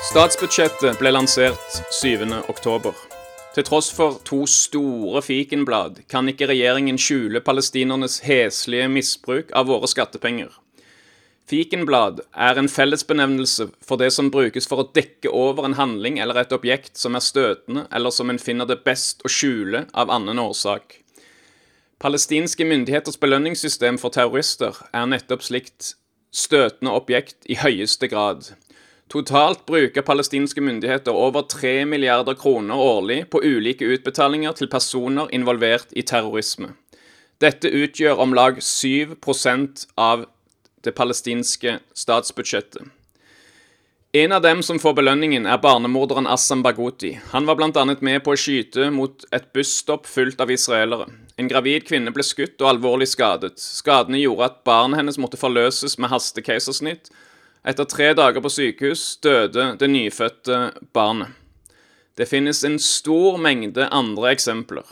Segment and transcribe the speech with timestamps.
[0.00, 2.24] Statsbudsjettet ble lansert 7.
[2.48, 2.96] oktober.
[3.52, 9.90] Til tross for to store fikenblad kan ikke regjeringen skjule palestinernes heslige misbruk av våre
[9.90, 10.48] skattepenger.
[11.50, 16.40] Fikenblad er en fellesbenevnelse for det som brukes for å dekke over en handling eller
[16.40, 20.40] et objekt som er støtende, eller som en finner det best å skjule av annen
[20.40, 21.02] årsak.
[22.00, 25.92] Palestinske myndigheters belønningssystem for terrorister er nettopp slikt
[26.32, 28.54] støtende objekt i høyeste grad.
[29.10, 35.92] Totalt bruker palestinske myndigheter over 3 milliarder kroner årlig på ulike utbetalinger til personer involvert
[35.92, 36.72] i terrorisme.
[37.42, 40.26] Dette utgjør om lag 7% av
[40.84, 42.88] det palestinske statsbudsjettet.
[44.14, 47.14] En av dem som får belønningen, er barnemorderen Assam Baghouti.
[47.32, 47.84] Han var bl.a.
[48.04, 51.06] med på å skyte mot et busstopp fullt av israelere.
[51.40, 53.56] En gravid kvinne ble skutt og alvorlig skadet.
[53.56, 57.08] Skadene gjorde at barnet hennes måtte forløses med hastekeisersnitt.
[57.62, 61.30] Etter tre dager på sykehus døde det nyfødte barnet.
[62.18, 64.84] Det finnes en stor mengde andre eksempler.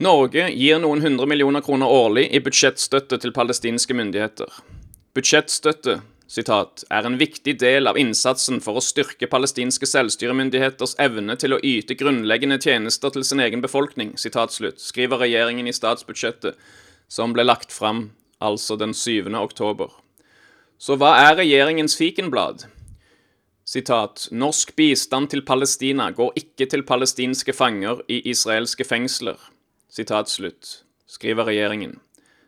[0.00, 4.52] Norge gir noen hundre millioner kroner årlig i budsjettstøtte til palestinske myndigheter.
[5.16, 11.54] Budsjettstøtte citat, er en viktig del av innsatsen for å styrke palestinske selvstyremyndigheters evne til
[11.54, 16.58] å yte grunnleggende tjenester til sin egen befolkning, citat slutt, skriver regjeringen i statsbudsjettet,
[17.08, 18.10] som ble lagt fram
[18.42, 19.30] altså den 7.
[19.38, 19.92] oktober.
[20.78, 22.66] Så hva er regjeringens fikenblad?
[23.66, 29.40] Sitat, Norsk bistand til Palestina går ikke til palestinske fanger i israelske fengsler
[29.96, 31.96] sitat slutt, skriver regjeringen.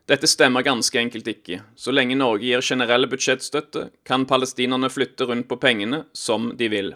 [0.08, 1.60] Dette stemmer ganske enkelt ikke.
[1.76, 6.94] Så lenge Norge gir generelle budsjettstøtte, kan palestinerne flytte rundt på pengene som de vil.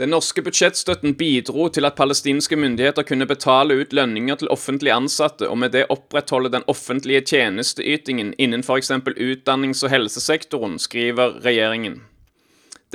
[0.00, 5.44] Den norske budsjettstøtten bidro til at palestinske myndigheter kunne betale ut lønninger til offentlig ansatte,
[5.44, 8.94] og med det opprettholde den offentlige tjenesteytingen innen f.eks.
[8.96, 11.98] utdannings- og helsesektoren, skriver regjeringen.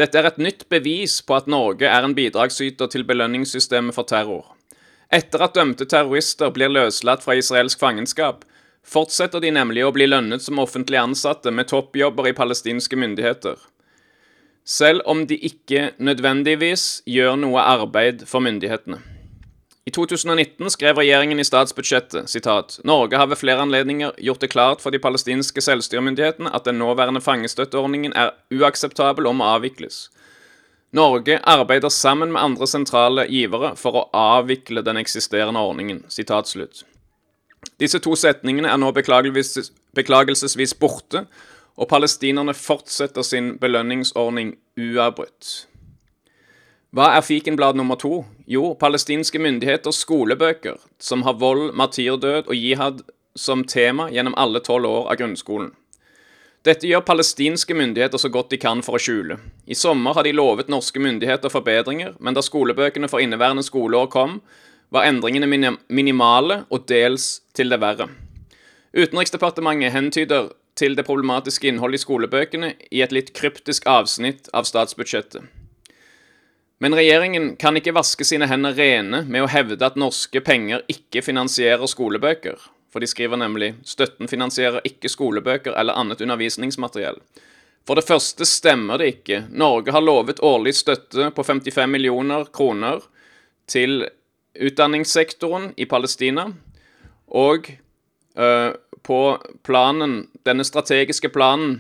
[0.01, 4.55] Dette er et nytt bevis på at Norge er en bidragsyter til belønningssystemet for terror.
[5.13, 8.41] Etter at dømte terrorister blir løslatt fra israelsk fangenskap,
[8.81, 13.61] fortsetter de nemlig å bli lønnet som offentlig ansatte med toppjobber i palestinske myndigheter.
[14.65, 18.97] Selv om de ikke nødvendigvis gjør noe arbeid for myndighetene.
[19.85, 24.81] I 2019 skrev regjeringen i statsbudsjettet sitat, Norge har ved flere anledninger gjort det klart
[24.81, 30.07] for de palestinske selvstyremyndighetene at den nåværende fangestøtteordningen er uakseptabel og må avvikles.
[30.95, 36.01] Norge arbeider sammen med andre sentrale givere for å avvikle den eksisterende ordningen.
[36.09, 36.81] Sitat slutt.
[37.79, 41.27] Disse to setningene er nå beklagelsesvis borte,
[41.75, 45.68] og palestinerne fortsetter sin belønningsordning uavbrutt.
[46.96, 48.24] Hva er fikenblad nummer to?
[48.47, 53.02] Jo, palestinske myndigheters skolebøker, som har vold, martyrdød og jihad
[53.36, 55.74] som tema gjennom alle tolv år av grunnskolen.
[56.66, 59.38] Dette gjør palestinske myndigheter så godt de kan for å skjule.
[59.69, 64.40] I sommer har de lovet norske myndigheter forbedringer, men da skolebøkene for inneværende skoleår kom,
[64.90, 68.07] var endringene minimale og dels til det verre.
[68.96, 75.44] Utenriksdepartementet hentyder til det problematiske innholdet i skolebøkene i et litt kryptisk avsnitt av statsbudsjettet.
[76.84, 81.24] Men regjeringen kan ikke vaske sine hender rene med å hevde at norske penger ikke
[81.24, 82.59] finansierer skolebøker
[82.96, 87.18] for de skriver nemlig støtten finansierer ikke skolebøker eller annet undervisningsmateriell.
[87.84, 89.42] For det første stemmer det ikke.
[89.52, 93.03] Norge har lovet årlig støtte på 55 millioner kroner
[93.68, 94.06] til
[94.56, 96.47] utdanningssektoren i Palestina.
[97.28, 97.68] Og
[98.35, 99.19] på
[99.63, 101.78] planen, denne strategiske planen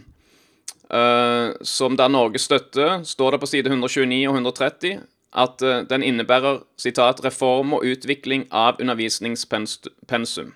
[0.93, 4.99] uh, som da Norge støtter, står det på side 129 og 130
[5.35, 10.53] at uh, den innebærer citat, 'reform og utvikling av undervisningspensum'.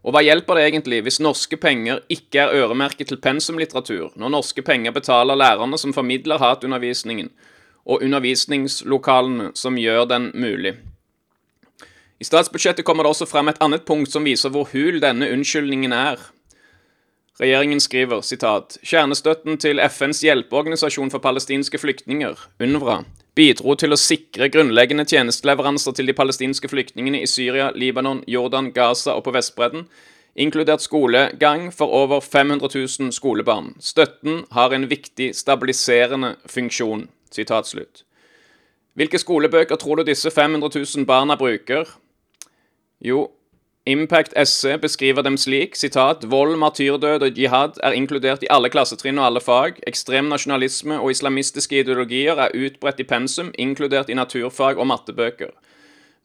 [0.00, 4.62] Og hva hjelper det egentlig hvis norske penger ikke er øremerket til pensumlitteratur, når norske
[4.62, 7.28] penger betaler lærerne som formidler hatundervisningen,
[7.84, 10.78] og undervisningslokalene som gjør den mulig?
[12.20, 15.94] I statsbudsjettet kommer det også frem et annet punkt som viser hvor hul denne unnskyldningen
[15.96, 16.20] er.
[17.40, 22.98] Regjeringen skriver sitat, kjernestøtten til FNs hjelpeorganisasjon for palestinske flyktninger, UNRWA,
[23.32, 29.16] bidro til å sikre grunnleggende tjenesteleveranser til de palestinske flyktningene i Syria, Libanon, Jordan, Gaza
[29.16, 29.86] og på Vestbredden,
[30.36, 33.72] inkludert skolegang for over 500 000 skolebarn.
[33.80, 37.08] Støtten har en viktig stabiliserende funksjon.
[37.32, 38.04] Sitat slutt.
[39.00, 41.88] Hvilke skolebøker tror du disse 500 000 barna bruker?
[43.00, 43.30] Jo,
[43.86, 49.18] Impact SC beskriver dem slik sitat, Vold, martyrdød og jihad er inkludert i alle klassetrinn
[49.18, 49.80] og alle fag.
[49.88, 55.50] Ekstrem nasjonalisme og islamistiske ideologier er utbredt i pensum, inkludert i naturfag og mattebøker.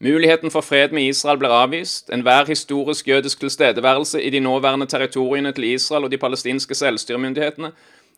[0.00, 2.12] Muligheten for fred med Israel blir avvist.
[2.12, 7.72] Enhver historisk jødisk tilstedeværelse i de nåværende territoriene til Israel og de palestinske selvstyremyndighetene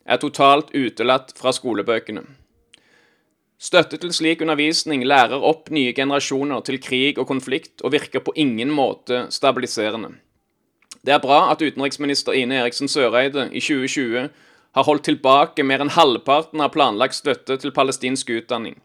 [0.04, 2.26] er totalt utelatt fra skolebøkene.
[3.68, 8.32] Støtte til slik undervisning lærer opp nye generasjoner til krig og konflikt, og virker på
[8.36, 10.14] ingen måte stabiliserende.
[11.04, 14.30] Det er bra at utenriksminister Ine Eriksen Søreide i 2020
[14.78, 18.78] har holdt tilbake mer enn halvparten av planlagt støtte til palestinsk utdanning.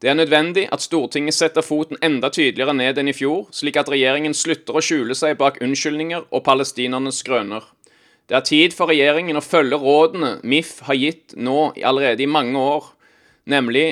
[0.00, 3.92] Det er nødvendig at Stortinget setter foten enda tydeligere ned enn i fjor, slik at
[3.92, 7.68] regjeringen slutter å skjule seg bak unnskyldninger og palestinernes grønner.
[8.32, 12.56] Det er tid for regjeringen å følge rådene MIF har gitt nå allerede i mange
[12.60, 12.92] år,
[13.44, 13.86] nemlig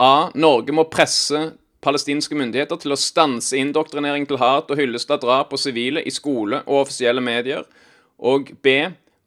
[0.00, 0.30] a.
[0.34, 1.50] Norge må presse
[1.84, 6.12] palestinske myndigheter til å stanse indoktrinering til hat og hyllest av drap på sivile i
[6.12, 7.64] skole og offisielle medier,
[8.18, 8.80] og b.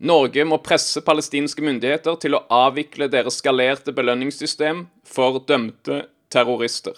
[0.04, 6.04] Norge må presse palestinske myndigheter til å avvikle deres skalerte belønningssystem for dømte
[6.34, 6.98] terrorister.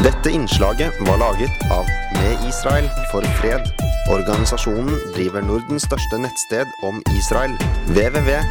[0.00, 1.84] Dette innslaget var laget av
[2.16, 3.68] Med Israel for fred.
[4.10, 7.54] Organisasjonen driver Nordens største nettsted om Israel,
[7.94, 8.46] www.miff.no.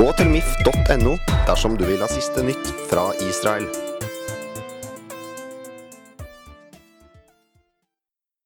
[0.00, 1.12] Gå til miff.no
[1.46, 3.91] dersom du vil ha siste nytt fra Israel.